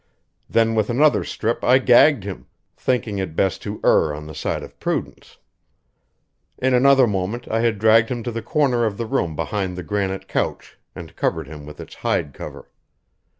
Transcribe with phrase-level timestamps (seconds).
[0.49, 4.63] Then with another strip I gagged him, thinking it best to err on the side
[4.63, 5.37] of prudence.
[6.57, 9.83] In another moment I had dragged him to the corner of the room behind the
[9.83, 12.71] granite couch and covered him with its hide cover.